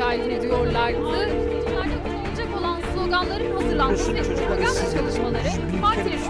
şikayet 0.00 0.32
ediyorlardı. 0.32 1.28
Seçimlerde 1.28 1.94
kullanılacak 2.04 2.60
olan 2.60 2.80
sloganların 2.94 3.56
hazırlanması 3.56 4.14
ve 4.14 4.22
propaganda 4.22 4.80
çalışmaları 4.96 5.42
partilerin 5.80 6.20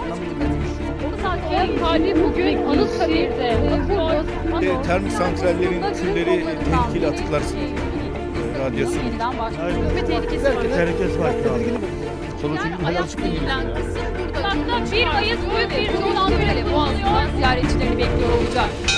Bu 1.11 1.21
zaten 1.21 1.77
hali 1.77 2.23
bugün 2.23 2.63
Anıtkabir'de 2.63 3.57
E, 4.61 4.81
termik 4.81 5.11
santrallerin 5.11 5.81
külleri 5.93 6.29
e, 6.29 6.43
tehlikeli 6.43 7.07
atıklar 7.07 7.41
e, 7.41 8.59
radyasyon. 8.59 9.03
yeniden 9.03 9.39
başlıyor 9.39 9.95
ve 9.95 10.05
tehlikesi 10.05 10.45
var. 10.45 10.65
Herkes 10.75 11.19
var. 11.19 11.31
Yani 12.55 12.75
ayak 12.85 13.17
denilen 13.17 13.75
kısım 13.75 14.01
burada. 14.19 14.91
Bir 14.91 15.15
ayız 15.17 15.39
büyük 15.55 15.71
bir 15.71 15.93
yol 15.93 16.29
böyle 16.31 16.73
Boğaz'dan 16.73 17.37
ziyaretçilerini 17.37 17.97
bekliyor 17.97 18.29
olacak. 18.41 18.90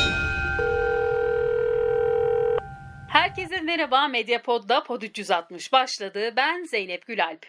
Herkese 3.23 3.61
merhaba 3.61 4.07
Medyapod'da 4.07 4.83
Pod 4.83 5.01
360 5.01 5.71
başladı. 5.73 6.33
Ben 6.35 6.63
Zeynep 6.63 7.07
Gülalp. 7.07 7.45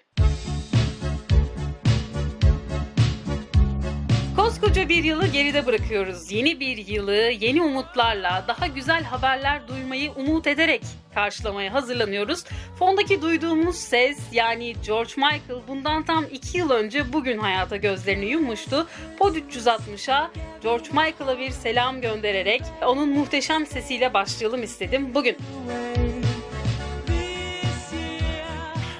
Koskoca 4.37 4.88
bir 4.88 5.05
yılı 5.05 5.27
geride 5.27 5.66
bırakıyoruz. 5.66 6.32
Yeni 6.32 6.60
bir 6.60 6.77
yılı 6.77 7.15
yeni 7.15 7.62
umutlarla, 7.62 8.45
daha 8.48 8.66
güzel 8.66 9.05
haberler 9.05 9.68
duymayı 9.68 10.12
umut 10.12 10.46
ederek 10.46 10.82
karşılamaya 11.14 11.73
hazırlanıyoruz. 11.74 12.45
Fondaki 12.78 13.23
duyduğumuz 13.23 13.77
ses 13.77 14.18
yani 14.32 14.74
George 14.86 15.12
Michael 15.16 15.62
bundan 15.68 16.02
tam 16.02 16.24
2 16.32 16.59
yıl 16.59 16.70
önce 16.70 17.12
bugün 17.12 17.38
hayata 17.38 17.77
gözlerini 17.77 18.27
yummuştu. 18.27 18.87
Pod 19.18 19.37
360'a 19.37 20.30
George 20.62 20.88
Michael'a 20.92 21.38
bir 21.38 21.50
selam 21.50 22.01
göndererek 22.01 22.62
onun 22.87 23.09
muhteşem 23.09 23.66
sesiyle 23.66 24.15
başlayalım 24.15 24.62
istedim 24.62 25.15
bugün. 25.15 25.37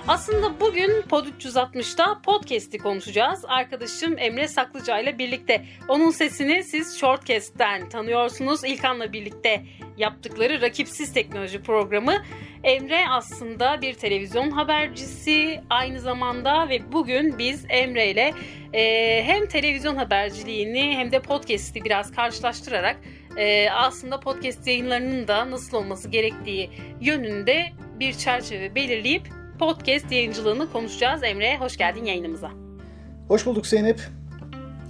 Aslında 0.09 0.61
bugün 0.61 1.03
Pod 1.03 1.27
360'da 1.27 2.21
podcast'i 2.23 2.79
konuşacağız. 2.79 3.45
Arkadaşım 3.49 4.19
Emre 4.19 4.49
Saklıca 4.49 4.99
ile 4.99 5.19
birlikte. 5.19 5.65
Onun 5.89 6.11
sesini 6.11 6.65
siz 6.65 6.99
Shortcast'ten 6.99 7.89
tanıyorsunuz. 7.89 8.65
İlkan'la 8.65 9.13
birlikte 9.13 9.65
yaptıkları 9.97 10.61
Rakipsiz 10.61 11.13
Teknoloji 11.13 11.63
programı. 11.63 12.15
Emre 12.65 13.09
aslında 13.11 13.83
bir 13.83 13.95
televizyon 13.95 14.51
habercisi 14.51 15.61
aynı 15.71 16.01
zamanda 16.01 16.69
ve 16.69 16.93
bugün 16.93 17.39
biz 17.39 17.65
Emre 17.69 18.11
ile 18.11 18.35
e, 18.73 19.25
hem 19.25 19.47
televizyon 19.47 19.97
haberciliğini 19.97 20.97
hem 20.97 21.13
de 21.13 21.21
podcast'i 21.21 21.85
biraz 21.85 22.13
karşılaştırarak 22.13 22.97
e, 23.37 23.71
aslında 23.71 24.21
podcast 24.21 24.67
yayınlarının 24.67 25.29
da 25.29 25.51
nasıl 25.51 25.77
olması 25.77 26.09
gerektiği 26.09 26.71
yönünde 27.01 27.73
bir 28.01 28.13
çerçeve 28.13 28.75
belirleyip 28.75 29.44
podcast 29.59 30.13
yayıncılığını 30.13 30.73
konuşacağız. 30.73 31.23
Emre 31.23 31.59
hoş 31.59 31.77
geldin 31.77 32.05
yayınımıza. 32.05 32.51
Hoş 33.29 33.47
bulduk 33.47 33.67
Zeynep. 33.67 34.01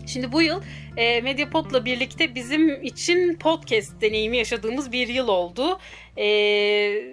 Şimdi 0.06 0.32
bu 0.32 0.42
yıl 0.42 0.62
e, 0.96 1.20
Mediapod'la 1.20 1.84
birlikte 1.84 2.34
bizim 2.34 2.82
için 2.82 3.34
podcast 3.34 4.00
deneyimi 4.00 4.36
yaşadığımız 4.36 4.92
bir 4.92 5.08
yıl 5.08 5.28
oldu. 5.28 5.78
E, 6.18 6.26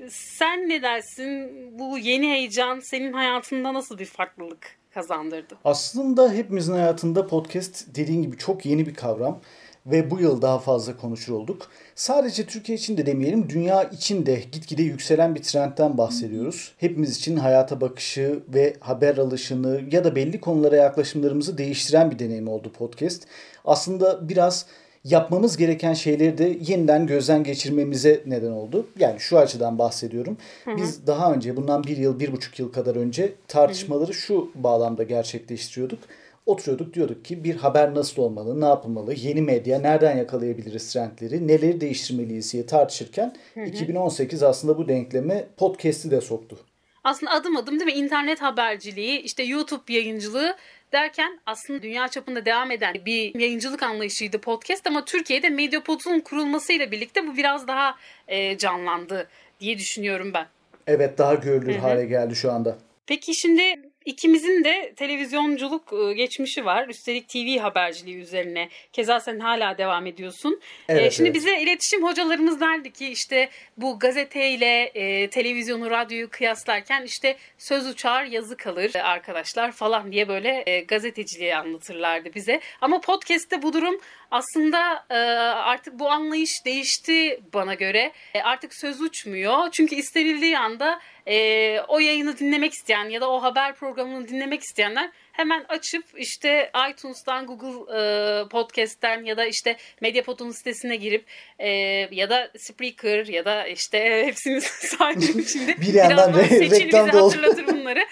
sen 0.10 0.70
ne 0.70 0.82
dersin? 0.82 1.52
Bu 1.80 1.98
yeni 1.98 2.30
heyecan 2.30 2.80
senin 2.80 3.14
hayatında 3.14 3.74
nasıl 3.74 3.98
bir 3.98 4.06
farklılık 4.06 4.76
kazandırdı? 4.94 5.58
Aslında 5.64 6.34
hepimizin 6.34 6.74
hayatında 6.74 7.28
podcast 7.28 7.96
dediğin 7.96 8.22
gibi 8.22 8.38
çok 8.38 8.66
yeni 8.66 8.86
bir 8.86 8.94
kavram 8.94 9.42
ve 9.86 10.12
bu 10.12 10.20
yıl 10.20 10.42
daha 10.42 10.60
fazla 10.60 10.98
konuşur 10.98 11.34
olduk. 11.34 11.68
Sadece 11.96 12.46
Türkiye 12.46 12.78
için 12.78 12.98
de 12.98 13.06
demeyelim, 13.06 13.50
dünya 13.50 13.84
için 13.84 14.26
de 14.26 14.44
gitgide 14.52 14.84
yükselen 14.84 15.36
bir 15.36 15.42
trendten 15.44 15.98
bahsediyoruz. 15.98 16.72
Hepimiz 16.78 17.18
için 17.18 17.38
hayata 17.38 17.82
bakışı 17.82 18.40
ve 18.54 18.74
haber 18.80 19.18
alışını 19.18 19.82
ya 19.92 20.04
da 20.04 20.16
belli 20.16 20.40
konulara 20.40 20.76
yaklaşımlarımızı 20.76 21.58
değiştiren 21.58 22.12
bir 22.12 22.20
deneyim 22.20 22.48
oldu 22.48 22.72
podcast. 22.74 23.24
Aslında 23.66 24.30
biraz 24.30 24.66
yapmamız 25.04 25.58
gereken 25.58 25.94
şeyleri 25.94 26.38
de 26.38 26.58
yeniden 26.62 27.08
gözden 27.08 27.44
geçirmemize 27.44 28.24
neden 28.26 28.52
oldu. 28.52 28.88
Yani 29.00 29.20
şu 29.20 29.40
açıdan 29.40 29.80
bahsediyorum. 29.80 30.38
Biz 30.78 31.08
daha 31.08 31.34
önce 31.34 31.56
bundan 31.56 31.84
bir 31.84 31.98
yıl, 31.98 32.20
bir 32.20 32.32
buçuk 32.32 32.60
yıl 32.60 32.72
kadar 32.72 32.96
önce 32.96 33.34
tartışmaları 33.48 34.14
şu 34.14 34.52
bağlamda 34.56 35.04
gerçekleştiriyorduk. 35.04 36.00
Oturuyorduk 36.46 36.94
diyorduk 36.94 37.26
ki 37.26 37.44
bir 37.44 37.56
haber 37.56 37.96
nasıl 37.96 38.22
olmalı, 38.22 38.62
ne 38.62 38.66
yapılmalı, 38.66 39.14
yeni 39.14 39.42
medya, 39.42 39.80
nereden 39.80 40.18
yakalayabiliriz 40.18 40.94
trendleri, 40.94 41.48
neleri 41.48 41.82
değiştirmeliyiz 41.82 42.54
diye 42.54 42.66
tartışırken 42.66 43.36
2018 43.66 44.44
aslında 44.44 44.78
bu 44.78 44.88
denkleme 44.88 45.48
podcast'i 45.58 46.12
de 46.12 46.22
soktu. 46.22 46.58
Aslında 47.04 47.32
adım 47.32 47.58
adım 47.58 47.80
değil 47.80 47.94
mi 47.94 48.06
internet 48.06 48.42
haberciliği, 48.42 49.20
işte 49.20 49.44
YouTube 49.44 49.94
yayıncılığı 49.94 50.56
derken 50.92 51.40
aslında 51.46 51.82
dünya 51.82 52.08
çapında 52.08 52.46
devam 52.46 52.72
eden 52.72 52.96
bir 53.06 53.40
yayıncılık 53.40 53.84
anlayışıydı 53.84 54.38
podcast 54.38 54.88
ama 54.88 55.06
Türkiye'de 55.06 55.50
Mediapod'un 55.50 56.20
kurulmasıyla 56.20 56.92
birlikte 56.92 57.28
bu 57.28 57.38
biraz 57.38 57.68
daha 57.68 57.96
e, 58.28 58.58
canlandı 58.58 59.28
diye 59.60 59.78
düşünüyorum 59.78 60.32
ben. 60.34 60.48
Evet 60.88 61.18
daha 61.18 61.34
görülür 61.34 61.76
hale 61.76 62.06
geldi 62.06 62.36
şu 62.36 62.52
anda. 62.52 62.78
Peki 63.08 63.36
şimdi 63.36 63.91
ikimizin 64.06 64.64
de 64.64 64.94
televizyonculuk 64.96 65.94
e, 65.94 66.14
geçmişi 66.14 66.66
var. 66.66 66.88
Üstelik 66.88 67.30
TV 67.30 67.60
haberciliği 67.60 68.18
üzerine. 68.18 68.70
Keza 68.94 69.20
sen 69.20 69.40
hala 69.40 69.78
devam 69.78 70.06
ediyorsun. 70.06 70.62
Evet, 70.90 71.02
E, 71.02 71.12
şimdi 71.12 71.28
evet. 71.30 71.36
bize 71.36 71.60
iletişim 71.62 72.04
hocalarımız 72.04 72.62
derdi 72.62 72.92
ki 72.94 73.08
işte 73.08 73.50
bu 73.78 74.00
gazeteyle 74.00 74.82
e, 74.84 75.30
televizyonu, 75.30 75.90
radyoyu 75.92 76.30
kıyaslarken 76.30 77.04
işte 77.04 77.38
söz 77.58 77.88
uçar 77.88 78.24
yazı 78.26 78.58
kalır 78.58 78.96
arkadaşlar 78.96 79.72
falan 79.72 80.12
diye 80.12 80.28
böyle 80.28 80.64
e, 80.66 80.80
gazeteciliği 80.80 81.56
anlatırlardı 81.56 82.34
bize. 82.36 82.60
Ama 82.82 83.02
podcast'te 83.02 83.62
bu 83.62 83.74
durum 83.74 84.00
aslında 84.32 85.06
e, 85.10 85.16
artık 85.44 86.00
bu 86.00 86.10
anlayış 86.10 86.66
değişti 86.66 87.42
bana 87.54 87.74
göre. 87.74 88.12
E, 88.34 88.42
artık 88.42 88.74
söz 88.74 89.02
uçmuyor. 89.02 89.72
Çünkü 89.72 89.96
istenildiği 89.96 90.58
anda 90.58 91.00
e, 91.28 91.80
o 91.88 92.00
yayını 92.00 92.38
dinlemek 92.38 92.74
isteyen 92.74 93.10
ya 93.10 93.22
da 93.22 93.32
o 93.32 93.44
haber 93.44 93.76
programını 93.76 94.28
dinlemek 94.28 94.62
isteyenler 94.62 95.12
hemen 95.32 95.66
açıp 95.70 96.04
işte 96.18 96.72
iTunes'tan, 96.92 97.46
Google 97.46 97.98
e, 97.98 98.48
Podcast'ten 98.50 99.24
ya 99.24 99.38
da 99.38 99.46
işte 99.46 99.78
Mediapod'un 100.02 100.52
sitesine 100.52 100.96
girip 100.96 101.26
e, 101.60 101.70
ya 102.12 102.30
da 102.30 102.52
Spreaker 102.58 103.26
ya 103.26 103.46
da 103.46 103.68
işte 103.68 104.26
hepsini 104.26 104.62
saydım 104.62 105.44
şimdi. 105.44 105.82
Bir 105.82 105.94
yandan 105.94 106.34
re- 106.34 106.72
reklam 106.72 107.08
bize 107.08 107.18
da 107.18 107.26
hatırlatır 107.26 107.68
bunları. 107.82 108.06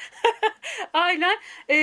Aynen. 0.93 1.37
E, 1.69 1.75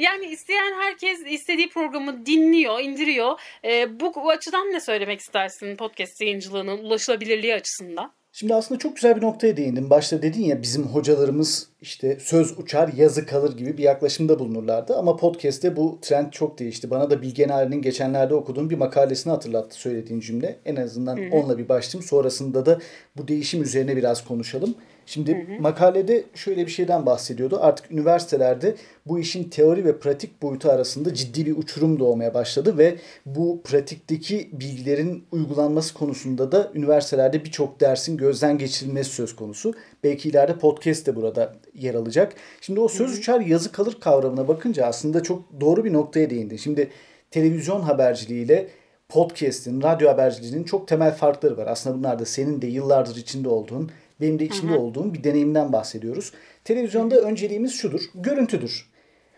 yani 0.00 0.26
isteyen 0.26 0.72
herkes 0.80 1.20
istediği 1.26 1.68
programı 1.68 2.26
dinliyor, 2.26 2.80
indiriyor. 2.80 3.40
E, 3.64 4.00
bu, 4.00 4.14
bu 4.14 4.30
açıdan 4.30 4.72
ne 4.72 4.80
söylemek 4.80 5.20
istersin 5.20 5.76
podcast 5.76 6.20
yayıncılığının 6.20 6.78
ulaşılabilirliği 6.78 7.54
açısından? 7.54 8.17
Şimdi 8.38 8.54
aslında 8.54 8.78
çok 8.78 8.96
güzel 8.96 9.16
bir 9.16 9.22
noktaya 9.22 9.56
değindim. 9.56 9.90
Başta 9.90 10.22
dedin 10.22 10.42
ya 10.42 10.62
bizim 10.62 10.82
hocalarımız 10.82 11.68
işte 11.80 12.18
söz 12.20 12.58
uçar 12.58 12.90
yazı 12.96 13.26
kalır 13.26 13.56
gibi 13.56 13.78
bir 13.78 13.82
yaklaşımda 13.82 14.38
bulunurlardı. 14.38 14.96
Ama 14.96 15.16
podcast'te 15.16 15.76
bu 15.76 15.98
trend 16.02 16.30
çok 16.30 16.58
değişti. 16.58 16.90
Bana 16.90 17.10
da 17.10 17.22
Bilge 17.22 17.48
Narin'in 17.48 17.82
geçenlerde 17.82 18.34
okuduğum 18.34 18.70
bir 18.70 18.76
makalesini 18.76 19.30
hatırlattı 19.30 19.76
söylediğin 19.76 20.20
cümle. 20.20 20.56
En 20.64 20.76
azından 20.76 21.18
onunla 21.32 21.58
bir 21.58 21.68
başlayayım. 21.68 22.08
Sonrasında 22.08 22.66
da 22.66 22.78
bu 23.16 23.28
değişim 23.28 23.62
üzerine 23.62 23.96
biraz 23.96 24.24
konuşalım. 24.24 24.74
Şimdi 25.08 25.46
makalede 25.60 26.24
şöyle 26.34 26.66
bir 26.66 26.70
şeyden 26.70 27.06
bahsediyordu. 27.06 27.58
Artık 27.60 27.90
üniversitelerde 27.90 28.74
bu 29.06 29.18
işin 29.18 29.44
teori 29.44 29.84
ve 29.84 29.98
pratik 29.98 30.42
boyutu 30.42 30.70
arasında 30.70 31.14
ciddi 31.14 31.46
bir 31.46 31.56
uçurum 31.56 31.98
doğmaya 31.98 32.34
başladı 32.34 32.78
ve 32.78 32.96
bu 33.26 33.60
pratikteki 33.64 34.50
bilgilerin 34.52 35.24
uygulanması 35.32 35.94
konusunda 35.94 36.52
da 36.52 36.70
üniversitelerde 36.74 37.44
birçok 37.44 37.80
dersin 37.80 38.16
gözden 38.16 38.58
geçirilmesi 38.58 39.10
söz 39.10 39.36
konusu. 39.36 39.74
Belki 40.04 40.28
ileride 40.28 40.58
podcast 40.58 41.06
de 41.06 41.16
burada 41.16 41.54
yer 41.74 41.94
alacak. 41.94 42.34
Şimdi 42.60 42.80
o 42.80 42.88
söz 42.88 43.18
uçar 43.18 43.40
yazı 43.40 43.72
kalır 43.72 43.96
kavramına 44.00 44.48
bakınca 44.48 44.86
aslında 44.86 45.22
çok 45.22 45.60
doğru 45.60 45.84
bir 45.84 45.92
noktaya 45.92 46.30
değindi. 46.30 46.58
Şimdi 46.58 46.90
televizyon 47.30 47.80
haberciliğiyle 47.80 48.68
podcast'in, 49.08 49.82
radyo 49.82 50.08
haberciliğinin 50.08 50.64
çok 50.64 50.88
temel 50.88 51.14
farkları 51.14 51.56
var. 51.56 51.66
Aslında 51.66 51.98
bunlar 51.98 52.18
da 52.18 52.24
senin 52.24 52.62
de 52.62 52.66
yıllardır 52.66 53.16
içinde 53.16 53.48
olduğun, 53.48 53.90
benim 54.20 54.38
de 54.38 54.44
içinde 54.44 54.76
olduğum 54.76 55.14
bir 55.14 55.24
deneyimden 55.24 55.72
bahsediyoruz. 55.72 56.32
Televizyonda 56.64 57.16
önceliğimiz 57.16 57.72
şudur, 57.72 58.00
görüntüdür. 58.14 58.90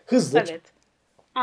Hızdır 0.05 0.49
Evet. 0.51 0.61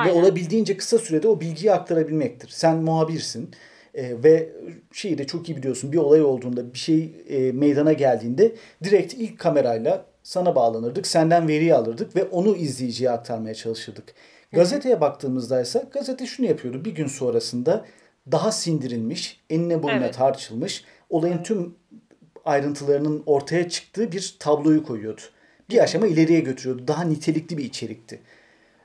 ve 0.06 0.12
olabildiğince 0.12 0.76
kısa 0.76 0.98
sürede 0.98 1.28
o 1.28 1.40
bilgiyi 1.40 1.72
aktarabilmektir. 1.72 2.48
Sen 2.48 2.76
muhabirsin 2.76 3.50
e, 3.94 4.22
ve 4.22 4.48
şeyi 4.92 5.18
de 5.18 5.26
çok 5.26 5.48
iyi 5.48 5.56
biliyorsun. 5.56 5.92
Bir 5.92 5.98
olay 5.98 6.22
olduğunda, 6.22 6.74
bir 6.74 6.78
şey 6.78 7.12
e, 7.28 7.52
meydana 7.52 7.92
geldiğinde 7.92 8.52
direkt 8.84 9.14
ilk 9.14 9.38
kamerayla 9.38 10.04
sana 10.22 10.54
bağlanırdık. 10.54 11.06
Senden 11.06 11.48
veriyi 11.48 11.74
alırdık 11.74 12.16
ve 12.16 12.24
onu 12.24 12.56
izleyiciye 12.56 13.10
aktarmaya 13.10 13.54
çalışırdık. 13.54 14.14
Gazeteye 14.52 15.00
baktığımızda 15.00 15.60
ise 15.60 15.84
gazete 15.92 16.26
şunu 16.26 16.46
yapıyordu. 16.46 16.84
Bir 16.84 16.94
gün 16.94 17.06
sonrasında 17.06 17.84
daha 18.32 18.52
sindirilmiş, 18.52 19.40
enine 19.50 19.82
boyuna 19.82 20.04
Evet. 20.04 20.14
tartışılmış, 20.14 20.84
olayın 21.10 21.42
tüm 21.42 21.74
ayrıntılarının 22.48 23.22
ortaya 23.26 23.68
çıktığı 23.68 24.12
bir 24.12 24.36
tabloyu 24.38 24.84
koyuyordu. 24.84 25.20
Bir 25.70 25.78
aşama 25.78 26.06
ileriye 26.06 26.40
götürüyordu. 26.40 26.88
Daha 26.88 27.04
nitelikli 27.04 27.58
bir 27.58 27.64
içerikti. 27.64 28.20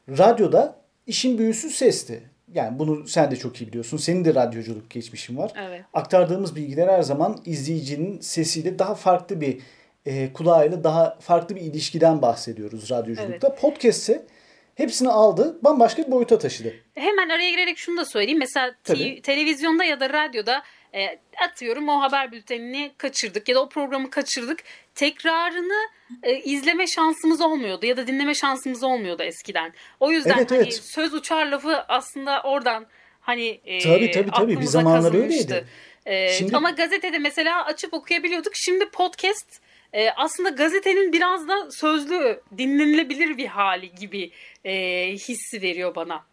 Radyoda 0.10 0.80
işin 1.08 1.38
büyüsü 1.38 1.70
sesti. 1.70 2.24
Yani 2.54 2.80
bunu 2.80 3.08
sen 3.08 3.32
de 3.32 3.36
çok 3.36 3.62
iyi 3.62 3.68
biliyorsun. 3.68 3.98
Senin 3.98 4.26
de 4.26 4.36
radyoculuk 4.36 4.90
geçmişin 4.90 5.38
var. 5.38 5.52
Evet. 5.56 5.82
Aktardığımız 5.94 6.56
bilgiler 6.56 6.88
her 6.88 7.02
zaman 7.02 7.42
izleyicinin 7.46 8.20
sesiyle 8.20 8.80
daha 8.80 8.96
farklı 8.96 9.42
bir 9.42 9.60
e, 10.06 10.34
kulağıyla 10.34 10.84
daha 10.84 11.18
farklı 11.20 11.56
bir 11.56 11.62
ilişkiden 11.62 12.22
bahsediyoruz 12.22 12.92
radyoculukta. 12.92 13.56
Podcast 13.56 14.00
ise 14.00 14.26
hepsini 14.76 15.10
aldı, 15.10 15.58
bambaşka 15.62 16.06
bir 16.06 16.12
boyuta 16.12 16.38
taşıdı. 16.38 16.74
Hemen 16.96 17.30
araya 17.30 17.52
girerek 17.52 17.78
şunu 17.78 17.98
da 17.98 18.06
söyleyeyim. 18.06 18.40
Mesela 18.40 18.76
Tabii. 18.84 19.22
televizyonda 19.22 19.84
ya 19.84 20.00
da 20.00 20.10
radyoda 20.10 20.64
e, 20.96 21.20
atıyorum 21.50 21.90
o 21.90 22.02
haber 22.02 22.32
bültenini 22.32 22.92
kaçırdık 22.98 23.50
ya 23.50 23.56
da 23.56 23.62
o 23.62 23.70
programı 23.70 24.10
kaçırdık. 24.10 24.64
Tekrarını 24.96 25.90
e, 26.24 26.36
izleme 26.40 26.88
şansımız 26.88 27.42
olmuyordu 27.42 27.86
ya 27.86 27.98
da 27.98 28.08
dinleme 28.08 28.34
şansımız 28.34 28.84
olmuyordu 28.84 29.24
eskiden. 29.24 29.74
O 30.00 30.12
yüzden 30.12 30.38
Evet, 30.38 30.52
hani 30.52 30.62
evet. 30.62 30.74
söz 30.74 31.14
uçar 31.14 31.46
lafı 31.46 31.78
aslında 31.88 32.42
oradan 32.42 32.86
hani 33.22 33.62
e, 33.66 33.80
Tabii, 33.80 34.12
tabii, 34.12 34.32
tabii. 34.32 34.60
Bir 34.60 34.66
zamanlar 34.66 35.14
öyleydi. 35.14 35.66
E, 36.06 36.30
Şimdi- 36.34 36.58
Ama 36.58 36.70
gazetede 36.70 37.20
mesela 37.20 37.66
açıp 37.66 37.94
okuyabiliyorduk. 37.94 38.56
Şimdi 38.56 38.90
podcast 38.90 39.62
e, 39.94 40.10
aslında 40.10 40.50
gazetenin 40.50 41.14
biraz 41.14 41.48
da 41.48 41.72
sözlü 41.72 42.42
dinlenilebilir 42.58 43.38
bir 43.38 43.48
hali 43.48 43.96
gibi 43.96 44.32
e, 44.66 44.74
hissi 45.12 45.62
veriyor 45.62 45.96
bana. 45.96 46.26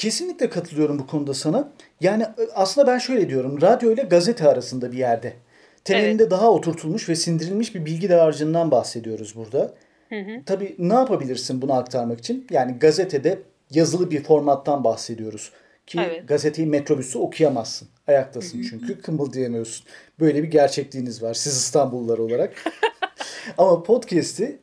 Kesinlikle 0.00 0.50
katılıyorum 0.50 0.98
bu 0.98 1.06
konuda 1.06 1.34
sana. 1.34 1.72
Yani 2.00 2.22
e, 2.22 2.48
aslında 2.54 2.86
ben 2.86 2.98
şöyle 2.98 3.28
diyorum. 3.28 3.60
Radyo 3.60 3.92
ile 3.92 4.02
gazete 4.02 4.48
arasında 4.48 4.92
bir 4.92 4.98
yerde. 4.98 5.32
Temelinde 5.84 6.30
daha 6.30 6.50
oturtulmuş 6.50 7.08
ve 7.08 7.14
sindirilmiş 7.16 7.74
bir 7.74 7.84
bilgi 7.84 8.08
dağarcığından 8.08 8.70
bahsediyoruz 8.70 9.36
burada. 9.36 9.74
Tabii 10.46 10.74
ne 10.78 10.94
yapabilirsin 10.94 11.62
bunu 11.62 11.72
aktarmak 11.72 12.18
için? 12.18 12.46
Yani 12.50 12.78
gazetede 12.78 13.38
yazılı 13.70 14.10
bir 14.10 14.24
formattan 14.24 14.84
bahsediyoruz. 14.84 15.52
Ki 15.86 15.98
Evet. 16.00 16.28
gazeteyi 16.28 16.68
metrobüste 16.68 17.18
okuyamazsın. 17.18 17.88
Ayaktasın 18.06 18.62
çünkü 18.70 19.00
kımıldayamıyorsun. 19.02 19.86
Böyle 20.20 20.42
bir 20.42 20.48
gerçekliğiniz 20.50 21.22
var 21.22 21.34
siz 21.34 21.56
İstanbullular 21.56 22.18
olarak. 22.18 22.64
Ama 23.58 23.82
podcast'i 23.82 24.58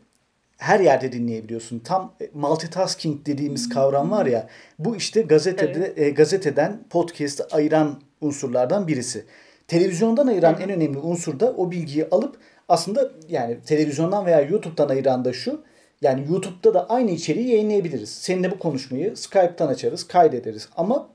her 0.58 0.80
yerde 0.80 1.12
dinleyebiliyorsun. 1.12 1.80
Tam 1.80 2.14
e, 2.22 2.30
multitasking 2.34 3.26
dediğimiz 3.26 3.70
kavram 3.70 4.12
var 4.12 4.26
ya. 4.26 4.48
Bu 4.80 4.96
işte 4.96 5.22
gazetede 5.22 5.94
e, 5.96 6.10
gazeteden 6.10 6.84
podcast'ı 6.90 7.48
ayıran 7.52 8.02
unsurlardan 8.22 8.88
birisi. 8.88 9.26
Televizyondan 9.68 10.28
ayıran 10.28 10.62
en 10.62 10.70
önemli 10.70 10.98
unsur 10.98 11.40
da 11.40 11.54
o 11.54 11.72
bilgiyi 11.72 12.06
alıp 12.12 12.38
aslında 12.70 13.12
yani 13.30 13.58
televizyondan 13.66 14.26
veya 14.26 14.42
YouTube'dan 14.42 14.90
ayıran 14.90 15.26
da 15.26 15.34
şu. 15.34 15.64
Yani 16.02 16.26
YouTube'da 16.30 16.74
da 16.74 16.90
aynı 16.90 17.12
içeriği 17.12 17.48
yayınlayabiliriz. 17.48 18.10
Seninle 18.10 18.52
bu 18.52 18.60
konuşmayı 18.60 19.18
Skype'tan 19.18 19.68
açarız, 19.68 20.08
kaydederiz. 20.08 20.70
Ama 20.78 21.10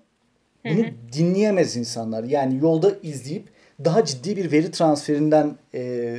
bunu 0.65 0.85
dinleyemez 1.12 1.77
insanlar. 1.77 2.25
Yani 2.25 2.59
yolda 2.62 2.93
izleyip 3.03 3.49
daha 3.85 4.05
ciddi 4.05 4.37
bir 4.37 4.53
veri 4.53 4.71
transferinden 4.71 5.56
e, 5.75 6.17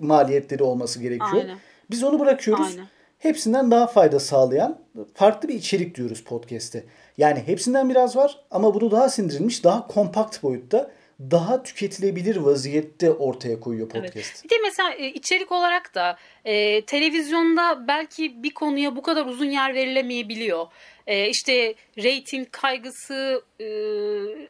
maliyetleri 0.00 0.62
olması 0.62 1.00
gerekiyor. 1.00 1.42
Aynen. 1.42 1.58
Biz 1.90 2.04
onu 2.04 2.18
bırakıyoruz. 2.18 2.66
Aynen. 2.66 2.86
Hepsinden 3.18 3.70
daha 3.70 3.86
fayda 3.86 4.20
sağlayan 4.20 4.78
farklı 5.14 5.48
bir 5.48 5.54
içerik 5.54 5.94
diyoruz 5.94 6.24
podcast'te. 6.24 6.84
Yani 7.18 7.42
hepsinden 7.46 7.90
biraz 7.90 8.16
var 8.16 8.40
ama 8.50 8.74
bunu 8.74 8.90
daha 8.90 9.08
sindirilmiş, 9.08 9.64
daha 9.64 9.86
kompakt 9.86 10.42
boyutta, 10.42 10.90
daha 11.20 11.62
tüketilebilir 11.62 12.36
vaziyette 12.36 13.10
ortaya 13.10 13.60
koyuyor 13.60 13.88
podcast. 13.88 14.16
Evet. 14.16 14.44
Bir 14.44 14.50
de 14.50 14.54
mesela 14.62 14.92
e, 14.92 15.08
içerik 15.08 15.52
olarak 15.52 15.94
da 15.94 16.16
e, 16.44 16.84
televizyonda 16.84 17.88
belki 17.88 18.42
bir 18.42 18.54
konuya 18.54 18.96
bu 18.96 19.02
kadar 19.02 19.26
uzun 19.26 19.50
yer 19.50 19.74
verilemeyebiliyor. 19.74 20.66
E, 21.06 21.28
işte 21.28 21.74
reyting 21.98 22.48
kaygısı, 22.50 23.42
e, 23.60 23.66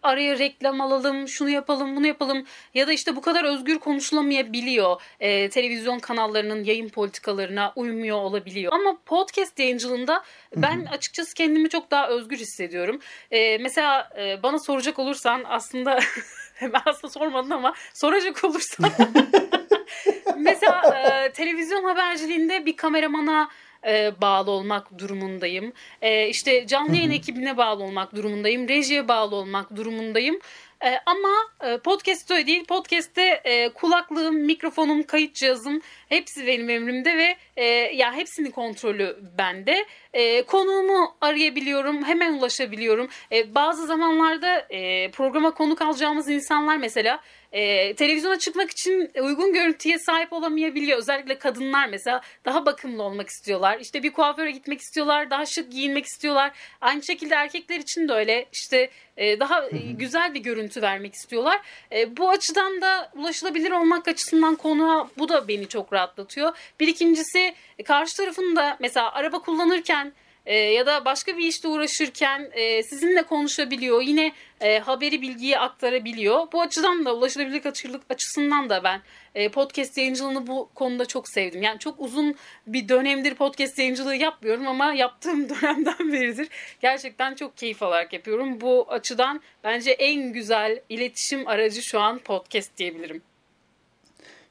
araya 0.03 0.39
reklam 0.39 0.81
alalım, 0.81 1.29
şunu 1.29 1.51
yapalım, 1.51 1.97
bunu 1.97 2.07
yapalım 2.07 2.47
ya 2.75 2.87
da 2.87 2.93
işte 2.93 3.17
bu 3.17 3.21
kadar 3.21 3.45
özgür 3.45 3.79
konuşulamayabiliyor. 3.79 5.03
E, 5.21 5.49
televizyon 5.51 5.99
kanallarının 5.99 6.65
yayın 6.65 6.89
politikalarına 6.89 7.73
uymuyor 7.77 8.17
olabiliyor. 8.17 8.73
Ama 8.73 8.99
podcast 9.07 9.59
yayıncılığında 9.59 10.23
ben 10.57 10.85
açıkçası 10.85 11.35
kendimi 11.35 11.69
çok 11.69 11.91
daha 11.91 12.09
özgür 12.09 12.37
hissediyorum. 12.37 13.01
E, 13.31 13.59
mesela 13.59 14.11
e, 14.19 14.43
bana 14.43 14.59
soracak 14.59 14.99
olursan 14.99 15.43
aslında 15.47 15.99
hemen 16.61 16.81
aslında 16.87 17.13
sormadın 17.13 17.51
ama 17.51 17.75
soracak 17.95 18.45
olursan 18.45 18.91
Mesela 20.37 20.83
e, 20.95 21.33
televizyon 21.33 21.85
haberciliğinde 21.85 22.67
bir 22.67 22.77
kameramana 22.77 23.49
e, 23.87 24.21
bağlı 24.21 24.51
olmak 24.51 24.99
durumundayım. 24.99 25.73
E, 26.03 26.29
işte 26.29 26.67
canlı 26.67 26.97
yayın 26.97 27.11
ekibine 27.11 27.57
bağlı 27.57 27.85
olmak 27.85 28.15
durumundayım. 28.15 28.69
Rejiye 28.69 29.09
bağlı 29.09 29.37
olmak 29.37 29.77
durumundayım. 29.77 30.39
E, 30.85 30.99
ama 31.07 31.29
e, 31.65 31.79
podcast 31.79 32.31
öyle 32.31 32.47
değil. 32.47 32.65
Podcast'te 32.65 33.41
e, 33.45 33.69
kulaklığım, 33.69 34.37
mikrofonum, 34.37 35.03
kayıt 35.03 35.35
cihazım 35.35 35.81
hepsi 36.09 36.47
benim 36.47 36.71
emrimde 36.71 37.17
ve 37.17 37.37
e, 37.57 37.65
ya 37.95 38.15
hepsinin 38.15 38.51
kontrolü 38.51 39.17
bende. 39.39 39.87
E, 40.13 40.43
konuğumu 40.43 41.17
arayabiliyorum, 41.21 42.05
hemen 42.05 42.33
ulaşabiliyorum. 42.33 43.09
E, 43.33 43.55
bazı 43.55 43.87
zamanlarda 43.87 44.59
e, 44.71 45.11
programa 45.11 45.55
konuk 45.55 45.83
alacağımız 45.83 46.29
insanlar 46.29 46.77
mesela 46.77 47.21
e, 47.57 47.95
televizyona 47.95 48.39
çıkmak 48.39 48.71
için 48.71 49.11
uygun 49.23 49.53
görüntüye 49.53 49.99
sahip 49.99 50.33
olamayabiliyor. 50.33 50.99
Özellikle 50.99 51.39
kadınlar 51.39 51.89
mesela 51.89 52.21
daha 52.45 52.67
bakımlı 52.67 53.03
olmak 53.03 53.29
istiyorlar. 53.29 53.79
İşte 53.81 54.03
bir 54.03 54.13
kuaföre 54.13 54.51
gitmek 54.51 54.81
istiyorlar, 54.81 55.31
daha 55.31 55.47
şık 55.47 55.73
giyinmek 55.73 56.05
istiyorlar. 56.07 56.53
Aynı 56.81 57.03
şekilde 57.03 57.35
erkekler 57.35 57.79
için 57.79 58.09
de 58.09 58.13
öyle. 58.13 58.47
İşte 58.53 58.91
e, 59.17 59.41
daha 59.41 59.65
e, 59.67 59.79
güzel 59.93 60.35
bir 60.35 60.41
görüntü 60.41 60.83
vermek 60.83 61.15
istiyorlar. 61.15 61.61
E, 61.93 62.17
bu 62.17 62.31
açıdan 62.31 62.81
da 62.81 63.11
ulaşılabilir 63.15 63.71
olmak 63.71 64.09
açısından 64.09 64.55
konuğa 64.55 65.09
bu 65.19 65.29
da 65.29 65.49
beni 65.49 65.69
çok 65.69 65.93
rahatlatıyor. 65.93 66.57
Bir 66.81 66.89
ikincisi 66.89 67.55
e, 67.79 67.83
karşı 67.83 68.17
tarafın 68.17 68.57
da 68.57 68.77
mesela 68.81 69.13
araba 69.13 69.39
kullanırken 69.39 70.13
e, 70.47 70.57
ya 70.57 70.87
da 70.87 71.05
başka 71.05 71.39
bir 71.39 71.47
işte 71.47 71.69
uğraşırken 71.69 72.51
e, 72.53 72.83
sizinle 72.83 73.23
konuşabiliyor. 73.23 74.03
Yine 74.03 74.33
e, 74.61 74.79
haberi 74.79 75.23
bilgiyi 75.23 75.59
aktarabiliyor. 75.59 76.53
Bu 76.53 76.61
açıdan 76.61 77.05
da 77.05 77.17
ulaşılabilirlik 77.17 77.67
açılık 77.67 78.03
açısından 78.11 78.71
da 78.71 78.85
ben 78.85 79.03
e, 79.35 79.49
podcast 79.49 79.99
yayıncılığını 79.99 80.47
bu 80.47 80.71
konuda 80.75 81.07
çok 81.07 81.29
sevdim. 81.29 81.63
Yani 81.63 81.79
çok 81.79 82.01
uzun 82.01 82.35
bir 82.67 82.89
dönemdir 82.89 83.35
podcast 83.35 83.79
yayıncılığı 83.79 84.17
yapmıyorum 84.17 84.69
ama 84.69 84.93
yaptığım 84.93 85.49
dönemden 85.63 86.13
beridir 86.13 86.49
gerçekten 86.81 87.35
çok 87.35 87.57
keyif 87.57 87.83
alarak 87.83 88.13
yapıyorum. 88.13 88.61
Bu 88.61 88.87
açıdan 88.89 89.41
bence 89.65 89.91
en 89.91 90.33
güzel 90.33 90.81
iletişim 90.89 91.49
aracı 91.49 91.83
şu 91.83 92.01
an 92.01 92.19
podcast 92.19 92.77
diyebilirim. 92.77 93.23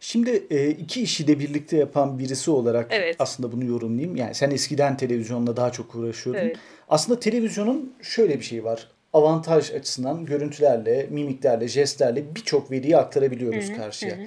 Şimdi 0.08 0.44
e, 0.50 0.70
iki 0.70 1.02
işi 1.02 1.28
de 1.28 1.40
birlikte 1.40 1.78
yapan 1.78 2.20
birisi 2.20 2.52
olarak 2.52 2.88
Evet. 2.90 3.16
aslında 3.20 3.52
bunu 3.52 3.66
yorumlayayım. 3.66 4.16
Yani 4.16 4.36
sen 4.36 4.52
eskiden 4.52 4.98
televizyonla 4.98 5.58
daha 5.58 5.72
çok 5.72 5.96
uğraşıyordun. 5.96 6.42
Evet. 6.42 6.58
Aslında 6.90 7.20
televizyonun 7.20 7.94
şöyle 8.02 8.40
bir 8.40 8.44
şey 8.44 8.64
var. 8.64 8.88
Avantaj 9.14 9.72
açısından 9.72 10.26
görüntülerle, 10.26 11.08
mimiklerle, 11.10 11.68
jestlerle 11.68 12.36
birçok 12.36 12.72
veriyi 12.72 12.98
aktarabiliyoruz 12.98 13.74
karşıya. 13.78 14.18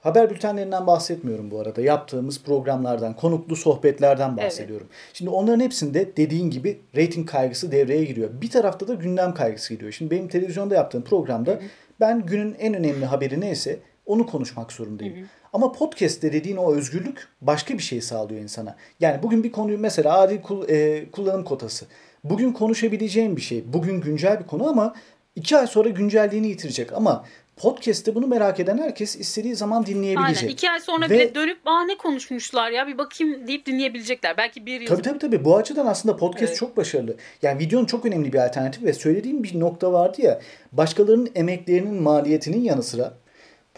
Haber 0.00 0.30
bültenlerinden 0.30 0.86
bahsetmiyorum 0.86 1.50
bu 1.50 1.60
arada. 1.60 1.80
Yaptığımız 1.80 2.42
programlardan, 2.42 3.16
konuklu 3.16 3.56
sohbetlerden 3.56 4.36
bahsediyorum. 4.36 4.86
Şimdi 5.12 5.30
onların 5.30 5.60
hepsinde 5.60 6.16
dediğin 6.16 6.50
gibi 6.50 6.80
reyting 6.96 7.30
kaygısı 7.30 7.72
devreye 7.72 8.04
giriyor. 8.04 8.30
Bir 8.42 8.50
tarafta 8.50 8.88
da 8.88 8.94
gündem 8.94 9.34
kaygısı 9.34 9.74
giriyor. 9.74 9.92
Şimdi 9.92 10.10
benim 10.10 10.28
televizyonda 10.28 10.74
yaptığım 10.74 11.02
programda 11.02 11.60
ben 12.00 12.26
günün 12.26 12.56
en 12.58 12.74
önemli 12.74 13.04
haberi 13.04 13.40
neyse 13.40 13.78
onu 14.08 14.26
konuşmak 14.26 14.72
zorundayım. 14.72 15.28
Ama 15.52 15.72
podcast'te 15.72 16.32
dediğin 16.32 16.56
o 16.56 16.74
özgürlük 16.74 17.28
başka 17.40 17.74
bir 17.74 17.82
şey 17.82 18.00
sağlıyor 18.00 18.40
insana. 18.40 18.76
Yani 19.00 19.22
bugün 19.22 19.44
bir 19.44 19.52
konuyu 19.52 19.78
mesela 19.78 20.18
adil 20.18 20.42
kul- 20.42 20.68
e, 20.68 21.10
kullanım 21.10 21.44
kotası. 21.44 21.86
Bugün 22.24 22.52
konuşabileceğim 22.52 23.36
bir 23.36 23.40
şey. 23.40 23.64
Bugün 23.72 24.00
güncel 24.00 24.40
bir 24.40 24.46
konu 24.46 24.68
ama 24.68 24.94
iki 25.36 25.56
ay 25.56 25.66
sonra 25.66 25.88
güncelliğini 25.88 26.46
yitirecek. 26.48 26.92
Ama 26.92 27.24
podcast'te 27.56 28.14
bunu 28.14 28.26
merak 28.26 28.60
eden 28.60 28.78
herkes 28.78 29.16
istediği 29.16 29.54
zaman 29.56 29.86
dinleyebilecek. 29.86 30.42
Aynen. 30.42 30.52
İki 30.52 30.70
ay 30.70 30.80
sonra 30.80 31.10
Ve- 31.10 31.14
bile 31.14 31.34
dönüp 31.34 31.58
aa 31.66 31.84
ne 31.84 31.96
konuşmuşlar 31.98 32.70
ya 32.70 32.86
bir 32.86 32.98
bakayım 32.98 33.46
deyip 33.46 33.66
dinleyebilecekler. 33.66 34.36
Belki 34.36 34.66
bir 34.66 34.80
yıl 34.80 34.88
Tabii 34.88 35.02
tabii 35.02 35.18
tabii. 35.18 35.44
Bu 35.44 35.56
açıdan 35.56 35.86
aslında 35.86 36.16
podcast 36.16 36.48
Evet. 36.50 36.56
çok 36.56 36.76
başarılı. 36.76 37.16
Yani 37.42 37.58
videonun 37.58 37.86
çok 37.86 38.04
önemli 38.04 38.32
bir 38.32 38.38
alternatifi 38.46 38.84
ve 38.86 38.92
söylediğim 38.92 39.42
bir 39.44 39.60
nokta 39.60 39.92
vardı 39.92 40.22
ya. 40.22 40.40
Başkalarının 40.72 41.30
emeklerinin 41.34 42.02
maliyetinin 42.02 42.60
yanı 42.60 42.82
sıra 42.82 43.14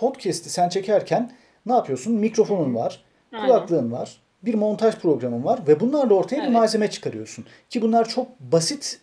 podcast'i 0.00 0.50
sen 0.50 0.68
çekerken 0.68 1.32
ne 1.66 1.72
yapıyorsun? 1.72 2.12
Mikrofonun 2.12 2.74
var, 2.74 3.02
kulaklığın 3.30 3.92
var, 3.92 4.20
bir 4.42 4.54
montaj 4.54 4.94
programın 4.94 5.44
var 5.44 5.60
ve 5.68 5.80
bunlarla 5.80 6.14
ortaya 6.14 6.36
bir 6.36 6.42
Evet. 6.42 6.52
malzeme 6.52 6.90
çıkarıyorsun. 6.90 7.44
Ki 7.70 7.82
bunlar 7.82 8.08
çok 8.08 8.40
basit 8.40 9.00